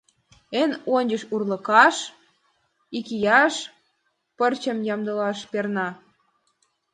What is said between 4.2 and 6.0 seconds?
пырчым ямдылаш перна.